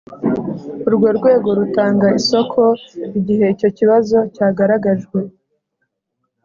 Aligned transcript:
Urwego 0.87 1.49
rutanga 1.59 2.07
isoko 2.19 2.61
igihe 3.19 3.45
icyo 3.53 3.69
kibazo 3.77 4.17
cyagaragajwe 4.35 5.19